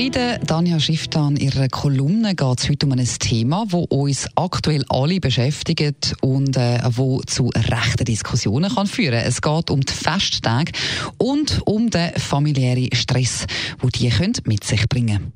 In 0.00 0.12
der 0.12 0.38
Danja 0.38 0.80
Schifftan 0.80 1.36
ihrer 1.36 1.68
Kolumne 1.68 2.34
geht 2.34 2.60
es 2.60 2.70
heute 2.70 2.86
um 2.86 2.92
ein 2.92 3.04
Thema, 3.04 3.66
das 3.68 3.84
uns 3.90 4.26
aktuell 4.34 4.82
alle 4.88 5.20
beschäftigt 5.20 6.14
und 6.22 6.56
äh, 6.56 6.80
wo 6.92 7.20
zu 7.20 7.50
rechten 7.54 8.06
Diskussionen 8.06 8.74
kann 8.74 8.86
führen. 8.86 9.20
Es 9.22 9.42
geht 9.42 9.68
um 9.68 9.82
die 9.82 9.92
Festtage 9.92 10.72
und 11.18 11.60
um 11.66 11.90
den 11.90 12.14
familiären 12.14 12.88
Stress, 12.94 13.44
wo 13.80 13.88
die 13.88 14.08
können 14.08 14.32
mit 14.46 14.64
sich 14.64 14.88
bringen. 14.88 15.34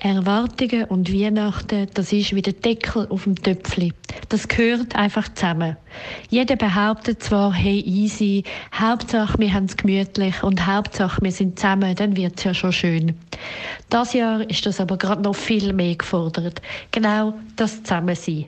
Erwartungen 0.00 0.84
und 0.84 1.12
Weihnachten, 1.12 1.88
das 1.94 2.12
ist 2.12 2.34
wie 2.34 2.42
der 2.42 2.52
Deckel 2.52 3.06
auf 3.08 3.24
dem 3.24 3.34
Töpfli. 3.34 3.92
Das 4.28 4.46
gehört 4.46 4.94
einfach 4.94 5.32
zusammen. 5.34 5.76
Jeder 6.28 6.56
behauptet 6.56 7.22
zwar, 7.22 7.52
hey, 7.52 7.80
easy, 7.80 8.44
Hauptsache 8.74 9.38
wir 9.38 9.52
haben 9.52 9.64
es 9.64 9.76
gemütlich 9.76 10.42
und 10.42 10.66
Hauptsache 10.66 11.22
wir 11.22 11.32
sind 11.32 11.58
zusammen, 11.58 11.94
dann 11.94 12.16
wird 12.16 12.38
es 12.38 12.44
ja 12.44 12.54
schon 12.54 12.72
schön. 12.72 13.18
Das 13.88 14.12
Jahr 14.12 14.48
ist 14.48 14.66
das 14.66 14.80
aber 14.80 14.98
gerade 14.98 15.22
noch 15.22 15.36
viel 15.36 15.72
mehr 15.72 15.96
gefordert. 15.96 16.60
Genau 16.90 17.34
das 17.56 17.82
Zusammensein. 17.82 18.46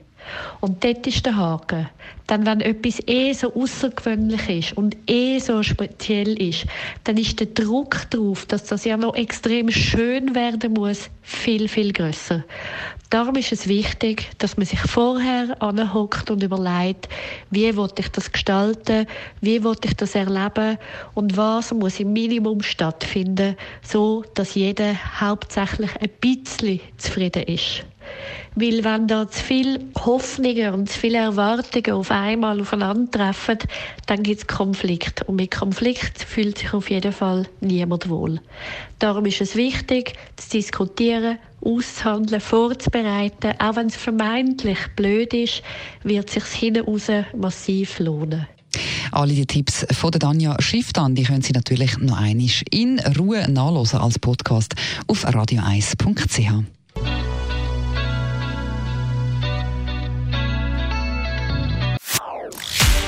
Und 0.61 0.83
dort 0.83 1.07
ist 1.07 1.25
der 1.25 1.37
Haken. 1.37 1.89
Dann, 2.27 2.45
wenn 2.45 2.61
etwas 2.61 2.99
eh 3.07 3.33
so 3.33 3.53
außergewöhnlich 3.53 4.49
ist 4.49 4.77
und 4.77 4.95
eh 5.07 5.39
so 5.39 5.63
speziell 5.63 6.39
ist, 6.41 6.65
dann 7.03 7.17
ist 7.17 7.39
der 7.39 7.47
Druck 7.47 8.09
darauf, 8.11 8.45
dass 8.45 8.65
das 8.65 8.85
ja 8.85 8.97
noch 8.97 9.15
extrem 9.15 9.71
schön 9.71 10.35
werden 10.35 10.73
muss, 10.73 11.09
viel, 11.21 11.67
viel 11.67 11.91
größer. 11.91 12.43
Darum 13.09 13.35
ist 13.37 13.51
es 13.51 13.67
wichtig, 13.67 14.29
dass 14.37 14.57
man 14.57 14.67
sich 14.67 14.79
vorher 14.79 15.59
anhockt 15.63 16.29
und 16.29 16.43
überlegt, 16.43 17.09
wie 17.49 17.75
will 17.75 17.89
ich 17.97 18.09
das 18.09 18.31
gestalten, 18.31 19.07
wie 19.41 19.63
will 19.63 19.75
ich 19.83 19.95
das 19.95 20.13
erleben 20.13 20.77
und 21.15 21.35
was 21.35 21.73
muss 21.73 21.99
im 21.99 22.13
Minimum 22.13 22.61
stattfinden, 22.61 23.55
so 23.81 24.23
dass 24.35 24.53
jeder 24.53 24.93
hauptsächlich 25.19 25.89
ein 25.99 26.09
bisschen 26.21 26.81
zufrieden 26.97 27.43
ist. 27.43 27.83
Weil 28.55 28.83
wenn 28.83 29.07
da 29.07 29.29
zu 29.29 29.43
viele 29.43 29.79
Hoffnungen 29.95 30.73
und 30.73 30.89
zu 30.89 30.99
viele 30.99 31.19
Erwartungen 31.19 31.93
auf 31.93 32.11
einmal 32.11 32.59
aufeinandertreffen, 32.59 33.59
dann 34.07 34.23
gibt 34.23 34.41
es 34.41 34.47
Konflikt. 34.47 35.27
Und 35.27 35.37
mit 35.37 35.51
Konflikt 35.51 36.23
fühlt 36.23 36.57
sich 36.57 36.73
auf 36.73 36.89
jeden 36.89 37.13
Fall 37.13 37.47
niemand 37.61 38.09
wohl. 38.09 38.41
Darum 38.97 39.25
ist 39.25 39.41
es 39.41 39.55
wichtig, 39.55 40.13
zu 40.35 40.49
diskutieren, 40.57 41.37
auszuhandeln, 41.61 42.41
vorzubereiten. 42.41 43.53
Auch 43.59 43.75
wenn 43.75 43.87
es 43.87 43.95
vermeintlich 43.95 44.79
blöd 44.95 45.33
ist, 45.33 45.61
wird 46.03 46.27
es 46.27 46.33
sich 46.33 46.45
hinten 46.45 46.85
raus 46.85 47.09
massiv 47.35 47.99
lohnen. 47.99 48.47
Alle 49.11 49.33
die 49.33 49.45
Tipps 49.45 49.85
von 49.91 50.11
der 50.11 50.19
Danja 50.19 50.55
Schifftan, 50.59 51.15
die 51.15 51.23
können 51.23 51.41
Sie 51.41 51.53
natürlich 51.53 51.97
noch 51.97 52.17
einmal 52.17 52.49
in 52.69 52.99
Ruhe 52.99 53.49
nachlesen 53.49 53.99
als 53.99 54.19
Podcast 54.19 54.75
auf 55.07 55.25
radio1.ch. 55.25 56.78